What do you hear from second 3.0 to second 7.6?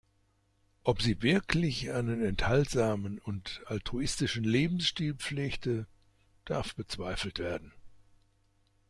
und altruistischen Lebensstil pflegte, darf bezweifelt